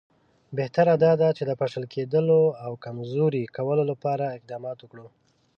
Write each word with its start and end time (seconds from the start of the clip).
بهتره 0.57 0.93
دا 1.05 1.11
ده 1.21 1.29
چې 1.37 1.43
د 1.45 1.51
پاشل 1.61 1.83
کېدلو 1.93 2.41
او 2.65 2.71
کمزوري 2.85 3.43
کولو 3.55 3.83
لپاره 3.91 4.33
اقدامات 4.37 4.77
وکړو. 4.81 5.07